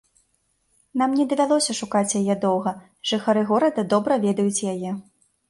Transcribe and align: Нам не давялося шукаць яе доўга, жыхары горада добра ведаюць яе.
Нам 1.01 1.09
не 1.19 1.25
давялося 1.33 1.75
шукаць 1.81 2.15
яе 2.21 2.35
доўга, 2.47 2.73
жыхары 3.11 3.45
горада 3.53 3.87
добра 3.95 4.21
ведаюць 4.27 4.65
яе. 4.75 4.97